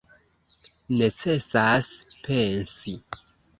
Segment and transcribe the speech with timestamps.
[1.01, 1.91] Necesas
[2.29, 2.99] pensi.